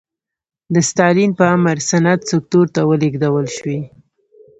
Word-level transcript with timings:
د 0.73 0.75
ستالین 0.89 1.31
په 1.39 1.45
امر 1.55 1.77
صنعت 1.89 2.21
سکتور 2.31 2.65
ته 2.75 2.81
ولېږدول 2.89 3.45
شوې. 3.57 3.79